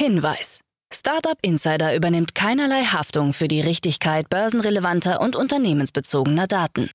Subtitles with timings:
[0.00, 0.60] Hinweis.
[0.90, 6.88] Startup Insider übernimmt keinerlei Haftung für die Richtigkeit börsenrelevanter und unternehmensbezogener Daten.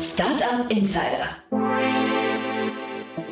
[0.00, 1.28] Startup Insider.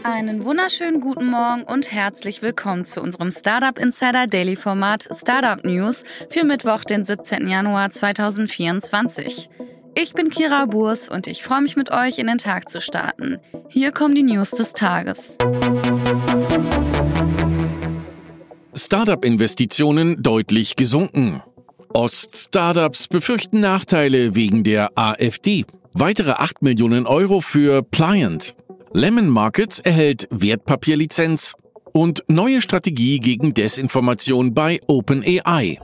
[0.04, 6.04] Einen wunderschönen guten Morgen und herzlich willkommen zu unserem Startup Insider Daily Format Startup News
[6.30, 7.48] für Mittwoch, den 17.
[7.48, 9.50] Januar 2024.
[10.00, 13.38] Ich bin Kira Burs und ich freue mich mit euch in den Tag zu starten.
[13.68, 15.36] Hier kommen die News des Tages.
[18.76, 21.42] Startup-Investitionen deutlich gesunken.
[21.92, 25.64] Ost-Startups befürchten Nachteile wegen der AfD.
[25.94, 28.54] Weitere 8 Millionen Euro für Pliant.
[28.92, 31.54] Lemon Markets erhält Wertpapierlizenz
[31.92, 35.80] und neue Strategie gegen Desinformation bei OpenAI.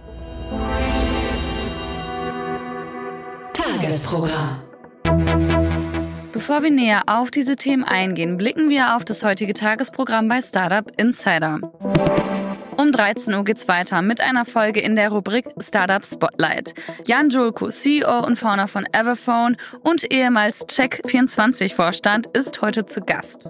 [3.84, 4.62] Tagesprogramm.
[6.32, 10.90] Bevor wir näher auf diese Themen eingehen, blicken wir auf das heutige Tagesprogramm bei Startup
[10.98, 11.58] Insider.
[12.84, 16.74] Um 13 Uhr geht's weiter mit einer Folge in der Rubrik Startup Spotlight.
[17.06, 23.48] Jan Julko, CEO und Founder von Everphone und ehemals Check24-Vorstand, ist heute zu Gast.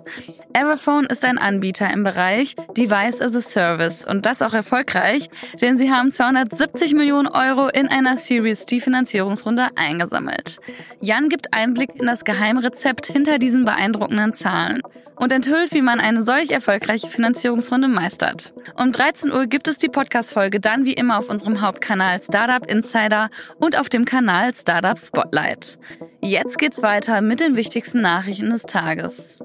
[0.52, 5.28] Everphone ist ein Anbieter im Bereich Device as a Service und das auch erfolgreich,
[5.60, 10.60] denn sie haben 270 Millionen Euro in einer Series D Finanzierungsrunde eingesammelt.
[11.00, 14.80] Jan gibt Einblick in das Geheimrezept hinter diesen beeindruckenden Zahlen
[15.16, 18.52] und enthüllt, wie man eine solch erfolgreiche Finanzierungsrunde meistert.
[18.77, 23.30] Um 13 Uhr gibt es die Podcast-Folge dann wie immer auf unserem Hauptkanal Startup Insider
[23.58, 25.78] und auf dem Kanal Startup Spotlight.
[26.20, 29.39] Jetzt geht's weiter mit den wichtigsten Nachrichten des Tages.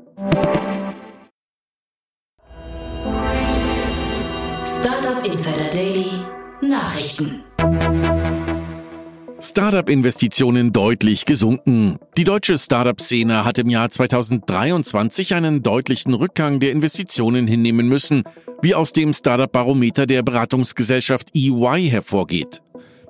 [4.66, 6.12] Startup Insider Daily
[6.62, 7.44] Nachrichten.
[9.42, 11.98] Startup-Investitionen deutlich gesunken.
[12.18, 18.24] Die deutsche Startup-Szene hat im Jahr 2023 einen deutlichen Rückgang der Investitionen hinnehmen müssen,
[18.62, 22.62] wie aus dem Startup-Barometer der Beratungsgesellschaft EY hervorgeht.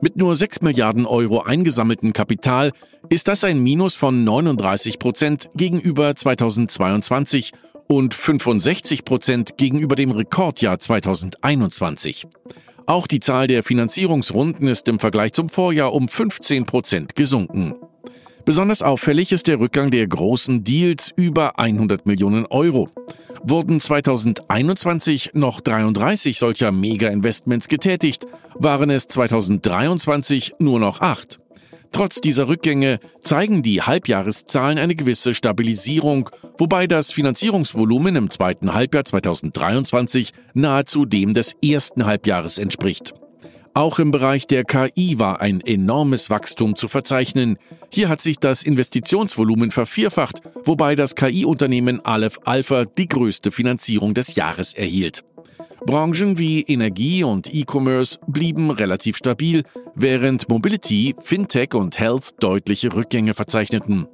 [0.01, 2.73] Mit nur 6 Milliarden Euro eingesammelten Kapital
[3.09, 7.53] ist das ein Minus von 39 Prozent gegenüber 2022
[7.88, 12.28] und 65 Prozent gegenüber dem Rekordjahr 2021.
[12.89, 17.75] Auch die Zahl der Finanzierungsrunden ist im Vergleich zum Vorjahr um 15 Prozent gesunken.
[18.45, 22.89] Besonders auffällig ist der Rückgang der großen Deals über 100 Millionen Euro.
[23.44, 31.39] Wurden 2021 noch 33 solcher Mega-Investments getätigt, waren es 2023 nur noch acht.
[31.91, 39.05] Trotz dieser Rückgänge zeigen die Halbjahreszahlen eine gewisse Stabilisierung, wobei das Finanzierungsvolumen im zweiten Halbjahr
[39.05, 43.13] 2023 nahezu dem des ersten Halbjahres entspricht.
[43.73, 47.57] Auch im Bereich der KI war ein enormes Wachstum zu verzeichnen.
[47.91, 54.35] Hier hat sich das Investitionsvolumen vervierfacht, wobei das KI-Unternehmen Aleph Alpha die größte Finanzierung des
[54.35, 55.23] Jahres erhielt.
[55.89, 59.63] Branchen wie Energie und E-Commerce blieben relativ stabil,
[59.95, 64.05] während Mobility, Fintech und Health deutliche Rückgänge verzeichneten.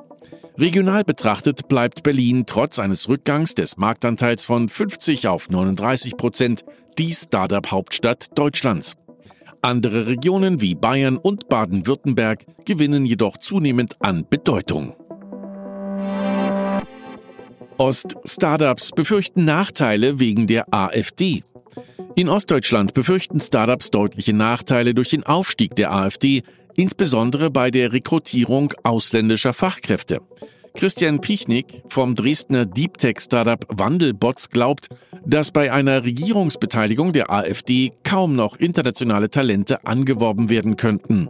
[0.57, 6.63] Regional betrachtet bleibt Berlin trotz eines Rückgangs des Marktanteils von 50 auf 39 Prozent
[6.97, 8.95] die Startup-Hauptstadt Deutschlands.
[9.61, 14.95] Andere Regionen wie Bayern und Baden-Württemberg gewinnen jedoch zunehmend an Bedeutung.
[17.77, 21.43] Ost-Startups befürchten Nachteile wegen der AfD.
[22.15, 26.43] In Ostdeutschland befürchten Startups deutliche Nachteile durch den Aufstieg der AfD,
[26.75, 30.21] insbesondere bei der Rekrutierung ausländischer Fachkräfte.
[30.75, 34.89] Christian Pichnik vom Dresdner Deep Tech Startup Wandelbots glaubt,
[35.25, 41.29] dass bei einer Regierungsbeteiligung der AfD kaum noch internationale Talente angeworben werden könnten.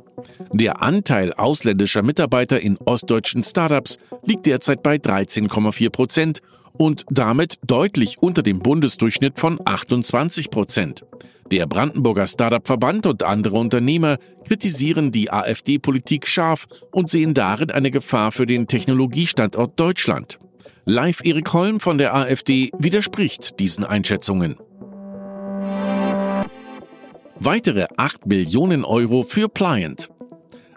[0.51, 6.41] Der Anteil ausländischer Mitarbeiter in ostdeutschen Startups liegt derzeit bei 13,4 Prozent
[6.77, 11.05] und damit deutlich unter dem Bundesdurchschnitt von 28 Prozent.
[11.51, 18.31] Der Brandenburger Startup-Verband und andere Unternehmer kritisieren die AfD-Politik scharf und sehen darin eine Gefahr
[18.31, 20.39] für den Technologiestandort Deutschland.
[20.85, 24.57] Live Erik Holm von der AfD widerspricht diesen Einschätzungen.
[27.37, 30.09] Weitere 8 Millionen Euro für Pliant.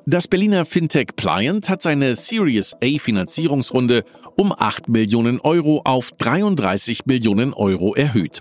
[0.05, 4.05] Das Berliner Fintech Pliant hat seine Series A Finanzierungsrunde
[4.39, 8.41] um 8 Millionen Euro auf 33 Millionen Euro erhöht.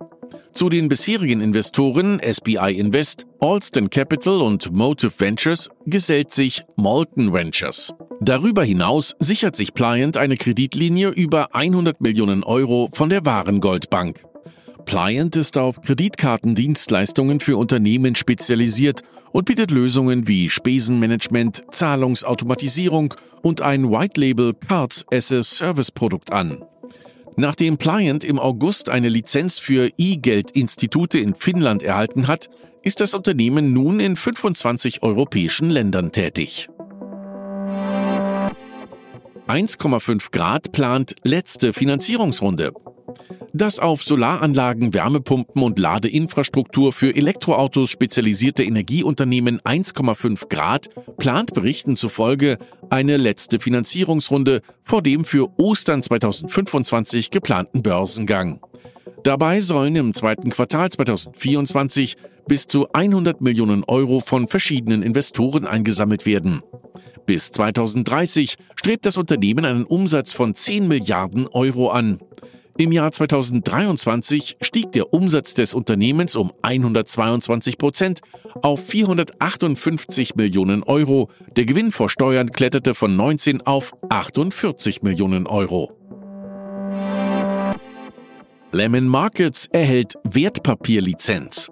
[0.54, 7.94] Zu den bisherigen Investoren SBI Invest, Alston Capital und Motive Ventures gesellt sich Molten Ventures.
[8.22, 14.24] Darüber hinaus sichert sich Pliant eine Kreditlinie über 100 Millionen Euro von der Warengoldbank.
[14.86, 19.02] Pliant ist auf Kreditkartendienstleistungen für Unternehmen spezialisiert
[19.32, 26.32] und bietet Lösungen wie Spesenmanagement, Zahlungsautomatisierung und ein White Label Cards as a Service Produkt
[26.32, 26.64] an.
[27.36, 32.50] Nachdem Pliant im August eine Lizenz für E-Geld-Institute in Finnland erhalten hat,
[32.82, 36.70] ist das Unternehmen nun in 25 europäischen Ländern tätig.
[39.48, 42.74] 1,5 Grad plant letzte Finanzierungsrunde.
[43.54, 52.58] Das auf Solaranlagen, Wärmepumpen und Ladeinfrastruktur für Elektroautos spezialisierte Energieunternehmen 1,5 Grad plant Berichten zufolge
[52.90, 58.60] eine letzte Finanzierungsrunde vor dem für Ostern 2025 geplanten Börsengang.
[59.24, 62.16] Dabei sollen im zweiten Quartal 2024
[62.48, 66.62] bis zu 100 Millionen Euro von verschiedenen Investoren eingesammelt werden.
[67.25, 72.19] Bis 2030 strebt das Unternehmen einen Umsatz von 10 Milliarden Euro an.
[72.80, 78.22] Im Jahr 2023 stieg der Umsatz des Unternehmens um 122 Prozent
[78.62, 81.32] auf 458 Millionen Euro.
[81.56, 85.92] Der Gewinn vor Steuern kletterte von 19 auf 48 Millionen Euro.
[88.72, 91.72] Lemon Markets erhält Wertpapierlizenz.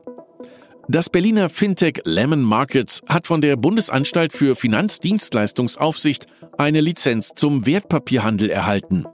[0.88, 6.26] Das Berliner Fintech Lemon Markets hat von der Bundesanstalt für Finanzdienstleistungsaufsicht
[6.58, 9.06] eine Lizenz zum Wertpapierhandel erhalten.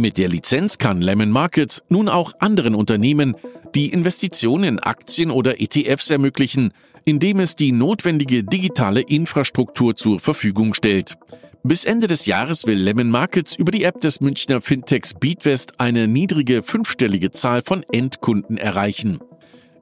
[0.00, 3.34] Mit der Lizenz kann Lemon Markets nun auch anderen Unternehmen
[3.74, 6.72] die Investition in Aktien oder ETFs ermöglichen,
[7.04, 11.16] indem es die notwendige digitale Infrastruktur zur Verfügung stellt.
[11.64, 16.06] Bis Ende des Jahres will Lemon Markets über die App des Münchner Fintechs Beatwest eine
[16.06, 19.18] niedrige fünfstellige Zahl von Endkunden erreichen.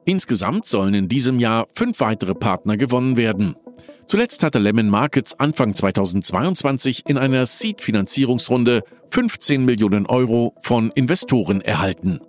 [0.03, 3.55] Insgesamt sollen in diesem Jahr fünf weitere Partner gewonnen werden.
[4.07, 12.19] Zuletzt hatte Lemon Markets Anfang 2022 in einer Seed-Finanzierungsrunde 15 Millionen Euro von Investoren erhalten.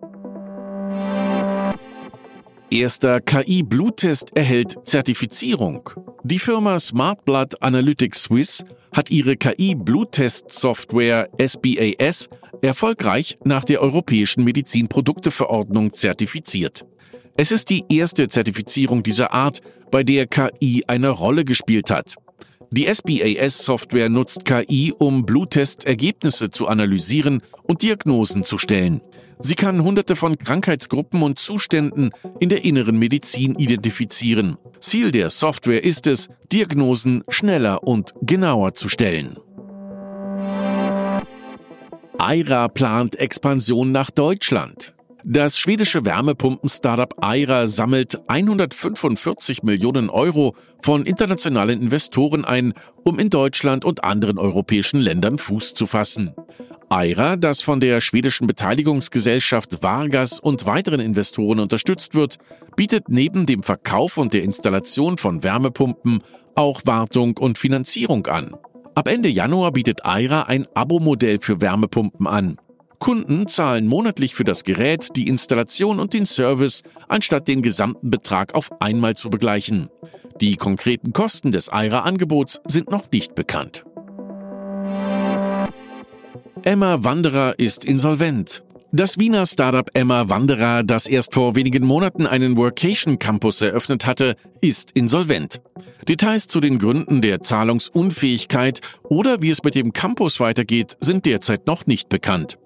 [2.71, 5.89] Erster KI-Bluttest erhält Zertifizierung.
[6.23, 12.29] Die Firma Smart Blood Analytics Swiss hat ihre KI-Bluttest-Software SBAS
[12.63, 16.85] erfolgreich nach der Europäischen Medizinprodukteverordnung zertifiziert.
[17.37, 19.61] Es ist die erste Zertifizierung dieser Art,
[19.91, 22.17] bei der KI eine Rolle gespielt hat.
[22.71, 29.01] Die SBAS-Software nutzt KI, um Bluttest-Ergebnisse zu analysieren und Diagnosen zu stellen.
[29.41, 32.11] Sie kann hunderte von Krankheitsgruppen und Zuständen
[32.41, 34.59] in der inneren Medizin identifizieren.
[34.81, 39.39] Ziel der Software ist es, Diagnosen schneller und genauer zu stellen.
[42.19, 44.95] Aira plant Expansion nach Deutschland.
[45.25, 52.73] Das schwedische Wärmepumpen-Startup Aira sammelt 145 Millionen Euro von internationalen Investoren ein,
[53.05, 56.35] um in Deutschland und anderen europäischen Ländern Fuß zu fassen.
[56.89, 62.39] Aira, das von der schwedischen Beteiligungsgesellschaft Vargas und weiteren Investoren unterstützt wird,
[62.77, 66.23] bietet neben dem Verkauf und der Installation von Wärmepumpen
[66.55, 68.55] auch Wartung und Finanzierung an.
[68.95, 72.57] Ab Ende Januar bietet Aira ein Abo-Modell für Wärmepumpen an.
[72.99, 78.55] Kunden zahlen monatlich für das Gerät, die Installation und den Service, anstatt den gesamten Betrag
[78.55, 79.89] auf einmal zu begleichen.
[80.41, 83.85] Die konkreten Kosten des Aira-Angebots sind noch nicht bekannt.
[86.65, 88.63] Emma Wanderer ist insolvent.
[88.91, 94.35] Das Wiener Startup Emma Wanderer, das erst vor wenigen Monaten einen Workation Campus eröffnet hatte,
[94.61, 95.61] ist insolvent.
[96.09, 101.67] Details zu den Gründen der Zahlungsunfähigkeit oder wie es mit dem Campus weitergeht, sind derzeit
[101.67, 102.59] noch nicht bekannt.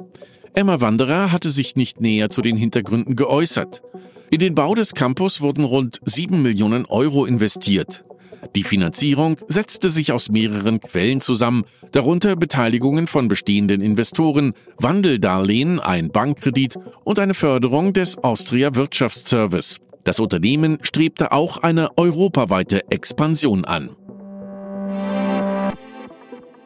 [0.54, 3.82] Emma Wanderer hatte sich nicht näher zu den Hintergründen geäußert.
[4.30, 8.04] In den Bau des Campus wurden rund 7 Millionen Euro investiert.
[8.54, 16.10] Die Finanzierung setzte sich aus mehreren Quellen zusammen, darunter Beteiligungen von bestehenden Investoren, Wandeldarlehen, ein
[16.10, 19.80] Bankkredit und eine Förderung des Austria Wirtschaftsservice.
[20.04, 23.90] Das Unternehmen strebte auch eine europaweite Expansion an.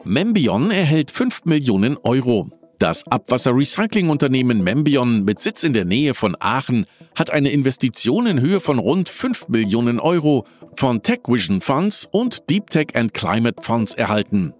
[0.03, 2.49] Membion erhält 5 Millionen Euro.
[2.79, 8.59] Das Abwasserrecyclingunternehmen Membion mit Sitz in der Nähe von Aachen hat eine Investition in Höhe
[8.59, 14.53] von rund 5 Millionen Euro von TechVision Funds und Deep Tech and Climate Funds erhalten.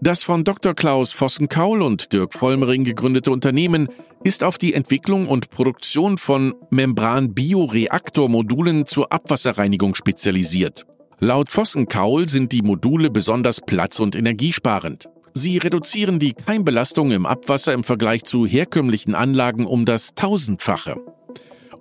[0.00, 0.72] Das von Dr.
[0.72, 3.88] Klaus Vossen-Kaul und Dirk Vollmering gegründete Unternehmen
[4.24, 10.86] ist auf die Entwicklung und Produktion von Membran-Bioreaktormodulen zur Abwasserreinigung spezialisiert.
[11.18, 15.10] Laut Vossen-Kaul sind die Module besonders platz- und energiesparend.
[15.34, 21.00] Sie reduzieren die Keimbelastung im Abwasser im Vergleich zu herkömmlichen Anlagen um das Tausendfache.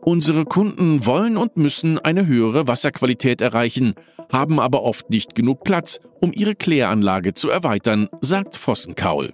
[0.01, 3.95] Unsere Kunden wollen und müssen eine höhere Wasserqualität erreichen,
[4.31, 9.33] haben aber oft nicht genug Platz, um ihre Kläranlage zu erweitern, sagt Vossenkaul.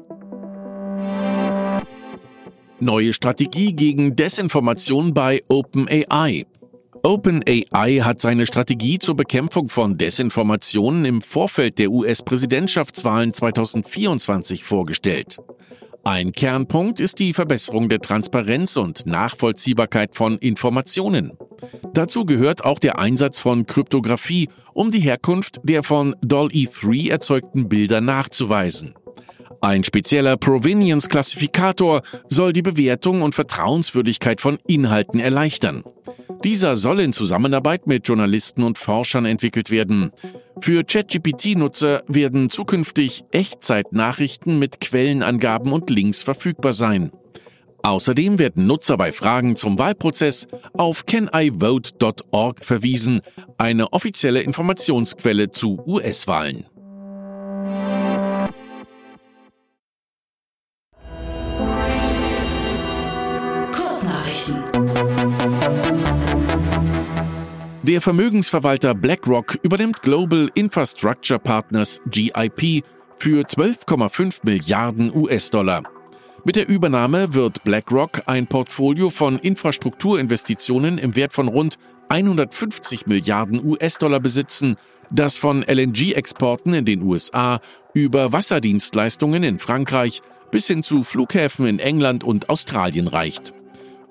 [2.79, 6.45] Neue Strategie gegen Desinformation bei OpenAI.
[7.05, 15.37] OpenAI hat seine Strategie zur Bekämpfung von Desinformationen im Vorfeld der US-Präsidentschaftswahlen 2024 vorgestellt.
[16.03, 21.33] Ein Kernpunkt ist die Verbesserung der Transparenz und Nachvollziehbarkeit von Informationen.
[21.93, 28.01] Dazu gehört auch der Einsatz von Kryptographie, um die Herkunft der von DALL-E3 erzeugten Bilder
[28.01, 28.95] nachzuweisen.
[29.65, 35.83] Ein spezieller Provenience-Klassifikator soll die Bewertung und Vertrauenswürdigkeit von Inhalten erleichtern.
[36.43, 40.11] Dieser soll in Zusammenarbeit mit Journalisten und Forschern entwickelt werden.
[40.59, 47.11] Für ChatGPT-Nutzer werden zukünftig Echtzeitnachrichten mit Quellenangaben und Links verfügbar sein.
[47.81, 53.21] Außerdem werden Nutzer bei Fragen zum Wahlprozess auf canivote.org verwiesen,
[53.57, 56.67] eine offizielle Informationsquelle zu US-Wahlen.
[67.87, 72.83] Der Vermögensverwalter BlackRock übernimmt Global Infrastructure Partners GIP
[73.19, 75.83] für 12,5 Milliarden US-Dollar.
[76.45, 81.77] Mit der Übernahme wird BlackRock ein Portfolio von Infrastrukturinvestitionen im Wert von rund
[82.09, 84.77] 150 Milliarden US-Dollar besitzen,
[85.11, 87.59] das von LNG-Exporten in den USA
[87.93, 93.53] über Wasserdienstleistungen in Frankreich bis hin zu Flughäfen in England und Australien reicht.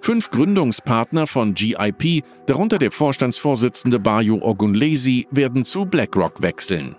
[0.05, 6.95] Fünf Gründungspartner von GIP, darunter der Vorstandsvorsitzende Bayo Ogunlesi, werden zu BlackRock wechseln.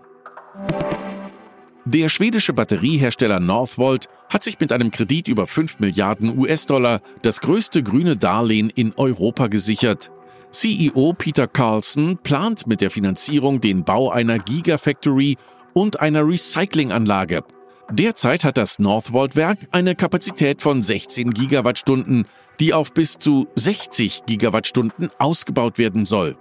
[1.86, 7.84] Der schwedische Batteriehersteller Northvolt hat sich mit einem Kredit über 5 Milliarden US-Dollar das größte
[7.84, 10.10] grüne Darlehen in Europa gesichert.
[10.50, 15.38] CEO Peter Carlson plant mit der Finanzierung den Bau einer Gigafactory
[15.74, 17.44] und einer Recyclinganlage.
[17.92, 22.26] Derzeit hat das Northvolt-Werk eine Kapazität von 16 Gigawattstunden,
[22.60, 26.38] die auf bis zu 60 Gigawattstunden ausgebaut werden soll.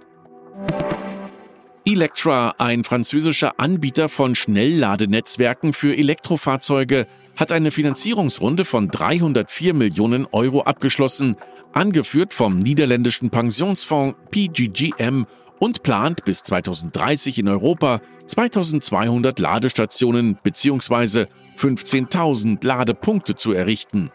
[1.87, 7.05] Electra, ein französischer Anbieter von Schnellladenetzwerken für Elektrofahrzeuge,
[7.35, 11.35] hat eine Finanzierungsrunde von 304 Millionen Euro abgeschlossen,
[11.73, 15.25] angeführt vom niederländischen Pensionsfonds PGGM
[15.59, 21.25] und plant bis 2030 in Europa 2200 Ladestationen bzw.
[21.55, 24.11] 15.000 Ladepunkte zu errichten.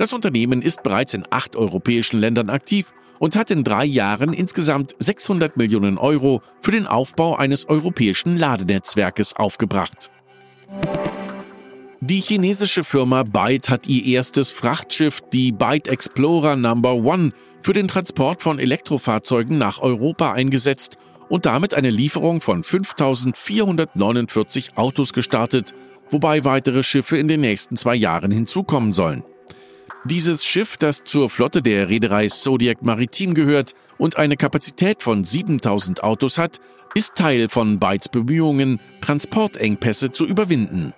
[0.00, 4.96] Das Unternehmen ist bereits in acht europäischen Ländern aktiv und hat in drei Jahren insgesamt
[4.98, 10.10] 600 Millionen Euro für den Aufbau eines europäischen Ladenetzwerkes aufgebracht.
[12.00, 17.86] Die chinesische Firma Byte hat ihr erstes Frachtschiff, die Byte Explorer Number One, für den
[17.86, 20.96] Transport von Elektrofahrzeugen nach Europa eingesetzt
[21.28, 25.74] und damit eine Lieferung von 5449 Autos gestartet,
[26.08, 29.24] wobei weitere Schiffe in den nächsten zwei Jahren hinzukommen sollen.
[30.04, 36.02] Dieses Schiff, das zur Flotte der Reederei Zodiac Maritim gehört und eine Kapazität von 7000
[36.02, 36.58] Autos hat,
[36.94, 40.94] ist Teil von Bytes Bemühungen, Transportengpässe zu überwinden.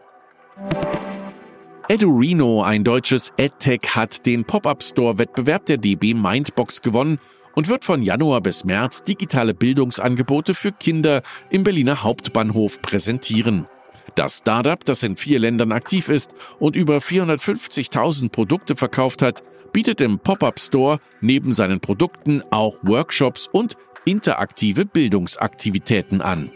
[1.88, 7.18] Edurino, ein deutsches EdTech, hat den Pop-Up-Store-Wettbewerb der DB Mindbox gewonnen
[7.56, 13.66] und wird von Januar bis März digitale Bildungsangebote für Kinder im Berliner Hauptbahnhof präsentieren.
[14.14, 19.42] Das Startup, das in vier Ländern aktiv ist und über 450.000 Produkte verkauft hat,
[19.72, 26.50] bietet im Pop-up Store neben seinen Produkten auch Workshops und interaktive Bildungsaktivitäten an.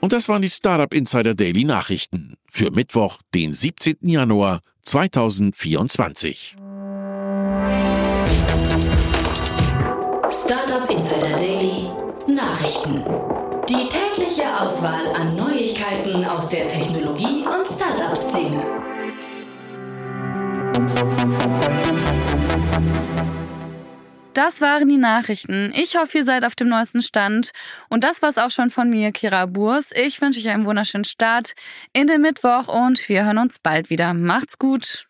[0.00, 3.98] Und das waren die Startup Insider Daily Nachrichten für Mittwoch, den 17.
[4.02, 6.56] Januar 2024.
[10.30, 11.88] Startup Insider Daily
[12.26, 13.04] Nachrichten.
[13.68, 18.60] Die tägliche Auswahl an Neuigkeiten aus der Technologie- und Startup-Szene.
[24.34, 25.72] Das waren die Nachrichten.
[25.76, 27.52] Ich hoffe, ihr seid auf dem neuesten Stand.
[27.88, 29.92] Und das war's auch schon von mir, Kira Burs.
[29.94, 31.52] Ich wünsche euch einen wunderschönen Start
[31.92, 34.12] in den Mittwoch und wir hören uns bald wieder.
[34.12, 35.06] Macht's gut.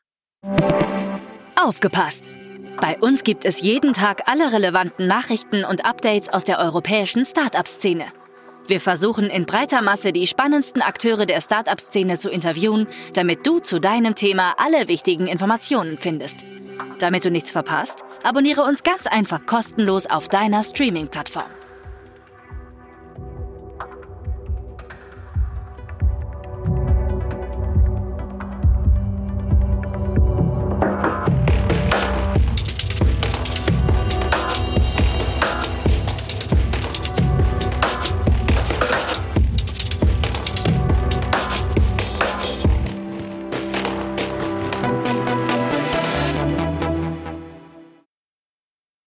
[1.59, 2.25] Aufgepasst!
[2.81, 8.13] Bei uns gibt es jeden Tag alle relevanten Nachrichten und Updates aus der europäischen Startup-Szene.
[8.67, 13.81] Wir versuchen in breiter Masse die spannendsten Akteure der Startup-Szene zu interviewen, damit du zu
[13.81, 16.45] deinem Thema alle wichtigen Informationen findest.
[16.99, 21.62] Damit du nichts verpasst, abonniere uns ganz einfach kostenlos auf deiner Streaming-Plattform.